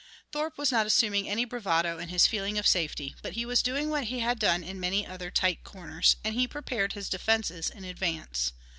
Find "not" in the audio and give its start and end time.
0.71-0.87